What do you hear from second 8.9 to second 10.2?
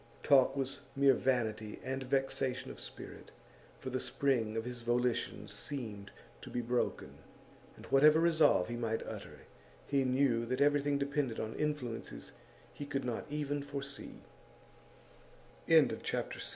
utter, he